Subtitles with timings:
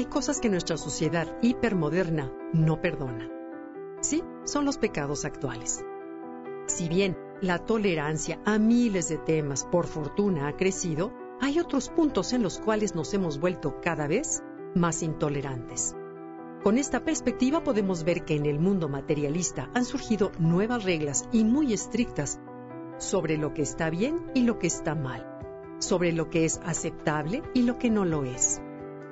[0.00, 3.28] hay cosas que nuestra sociedad hipermoderna no perdona.
[4.00, 5.84] Sí, son los pecados actuales.
[6.68, 12.32] Si bien la tolerancia a miles de temas por fortuna ha crecido, hay otros puntos
[12.32, 14.42] en los cuales nos hemos vuelto cada vez
[14.74, 15.94] más intolerantes.
[16.62, 21.44] Con esta perspectiva podemos ver que en el mundo materialista han surgido nuevas reglas y
[21.44, 22.40] muy estrictas
[22.96, 25.26] sobre lo que está bien y lo que está mal,
[25.78, 28.62] sobre lo que es aceptable y lo que no lo es.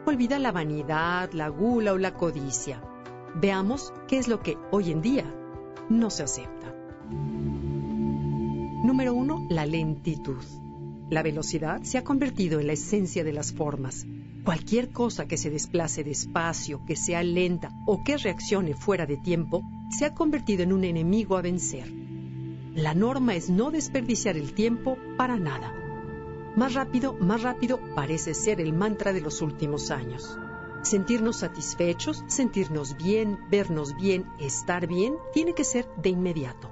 [0.08, 2.80] Olvida la vanidad, la gula o la codicia.
[3.34, 5.26] Veamos qué es lo que hoy en día
[5.90, 6.74] no se acepta.
[7.10, 10.42] Número uno, la lentitud.
[11.10, 14.06] La velocidad se ha convertido en la esencia de las formas.
[14.46, 19.62] Cualquier cosa que se desplace despacio, que sea lenta o que reaccione fuera de tiempo,
[19.90, 21.92] se ha convertido en un enemigo a vencer.
[22.74, 25.70] La norma es no desperdiciar el tiempo para nada.
[26.58, 30.36] Más rápido, más rápido parece ser el mantra de los últimos años.
[30.82, 36.68] Sentirnos satisfechos, sentirnos bien, vernos bien, estar bien, tiene que ser de inmediato.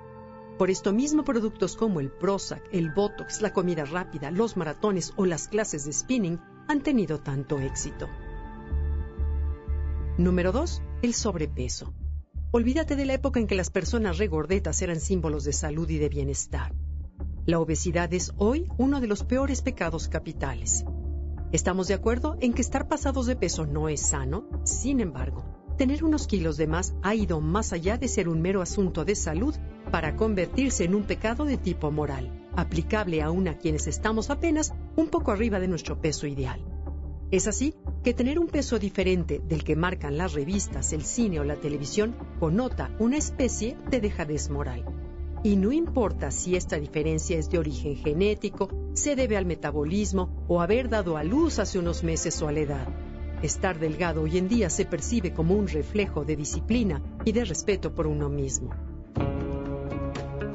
[0.58, 5.24] Por esto mismo productos como el Prozac, el Botox, la comida rápida, los maratones o
[5.24, 8.08] las clases de spinning han tenido tanto éxito.
[10.18, 10.82] Número 2.
[11.02, 11.94] El sobrepeso.
[12.50, 16.08] Olvídate de la época en que las personas regordetas eran símbolos de salud y de
[16.08, 16.74] bienestar.
[17.46, 20.84] La obesidad es hoy uno de los peores pecados capitales.
[21.52, 25.44] Estamos de acuerdo en que estar pasados de peso no es sano, sin embargo,
[25.78, 29.14] tener unos kilos de más ha ido más allá de ser un mero asunto de
[29.14, 29.54] salud
[29.92, 35.06] para convertirse en un pecado de tipo moral, aplicable aún a quienes estamos apenas un
[35.06, 36.60] poco arriba de nuestro peso ideal.
[37.30, 41.44] Es así que tener un peso diferente del que marcan las revistas, el cine o
[41.44, 44.84] la televisión connota una especie de dejadez moral.
[45.46, 50.60] Y no importa si esta diferencia es de origen genético, se debe al metabolismo o
[50.60, 52.88] haber dado a luz hace unos meses o a la edad.
[53.42, 57.94] Estar delgado hoy en día se percibe como un reflejo de disciplina y de respeto
[57.94, 58.70] por uno mismo.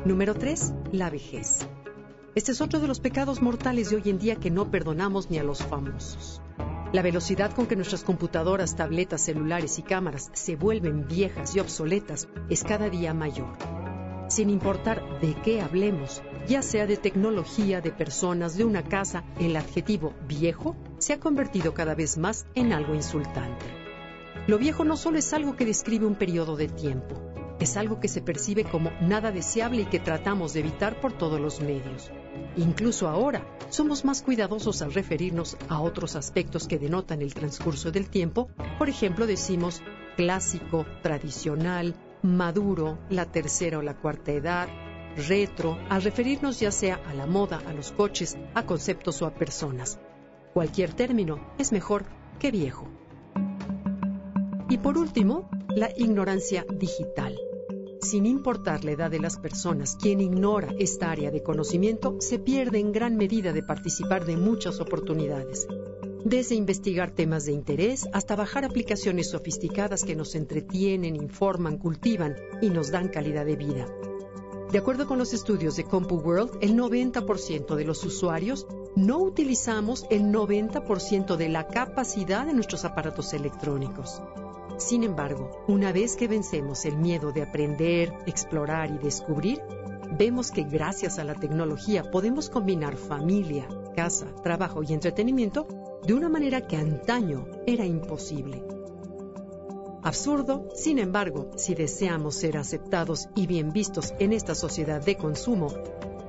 [0.03, 0.73] Número 3.
[0.91, 1.65] La vejez.
[2.35, 5.37] Este es otro de los pecados mortales de hoy en día que no perdonamos ni
[5.37, 6.41] a los famosos.
[6.91, 12.27] La velocidad con que nuestras computadoras, tabletas, celulares y cámaras se vuelven viejas y obsoletas
[12.49, 13.80] es cada día mayor.
[14.31, 19.57] Sin importar de qué hablemos, ya sea de tecnología, de personas, de una casa, el
[19.57, 23.65] adjetivo viejo se ha convertido cada vez más en algo insultante.
[24.47, 27.13] Lo viejo no solo es algo que describe un periodo de tiempo,
[27.59, 31.41] es algo que se percibe como nada deseable y que tratamos de evitar por todos
[31.41, 32.09] los medios.
[32.55, 38.09] Incluso ahora, somos más cuidadosos al referirnos a otros aspectos que denotan el transcurso del
[38.09, 38.47] tiempo.
[38.77, 39.81] Por ejemplo, decimos
[40.15, 44.67] clásico, tradicional, maduro, la tercera o la cuarta edad,
[45.15, 49.33] retro, al referirnos ya sea a la moda, a los coches, a conceptos o a
[49.33, 49.99] personas.
[50.53, 52.05] Cualquier término es mejor
[52.39, 52.87] que viejo.
[54.69, 57.37] Y por último, la ignorancia digital.
[58.01, 62.79] Sin importar la edad de las personas, quien ignora esta área de conocimiento se pierde
[62.79, 65.67] en gran medida de participar de muchas oportunidades.
[66.23, 72.69] Desde investigar temas de interés hasta bajar aplicaciones sofisticadas que nos entretienen, informan, cultivan y
[72.69, 73.87] nos dan calidad de vida.
[74.71, 80.31] De acuerdo con los estudios de CompuWorld, el 90% de los usuarios no utilizamos el
[80.31, 84.21] 90% de la capacidad de nuestros aparatos electrónicos.
[84.77, 89.59] Sin embargo, una vez que vencemos el miedo de aprender, explorar y descubrir,
[90.17, 95.67] vemos que gracias a la tecnología podemos combinar familia, casa, trabajo y entretenimiento
[96.05, 98.63] de una manera que antaño era imposible.
[100.03, 105.67] Absurdo, sin embargo, si deseamos ser aceptados y bien vistos en esta sociedad de consumo,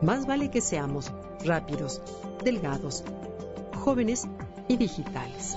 [0.03, 1.11] más vale que seamos
[1.45, 2.03] rápidos,
[2.45, 3.03] delgados,
[3.75, 4.29] jóvenes
[4.69, 5.57] y digitales.